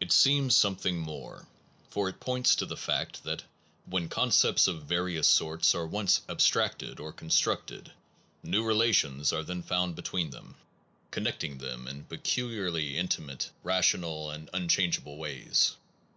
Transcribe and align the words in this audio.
It 0.00 0.10
seems 0.10 0.56
something 0.56 0.98
more, 0.98 1.46
for 1.88 2.08
it 2.08 2.18
points 2.18 2.56
to 2.56 2.66
the 2.66 2.76
fact 2.76 3.22
that 3.22 3.44
when 3.86 4.08
concepts 4.08 4.66
of 4.66 4.82
various 4.82 5.28
sorts 5.28 5.76
are 5.76 5.86
once 5.86 6.22
abstracted 6.28 6.98
or 6.98 7.12
constructed, 7.12 7.92
new 8.42 8.64
relations 8.64 9.32
are 9.32 9.44
then 9.44 9.62
found 9.62 9.94
between 9.94 10.30
them, 10.30 10.56
connecting 11.12 11.58
them 11.58 11.86
in 11.86 12.02
peculiarly 12.06 12.96
intimate, 12.98 13.48
rational, 13.62 14.28
and 14.28 14.50
unchange 14.52 14.98
able 14.98 15.18
ways. 15.18 15.76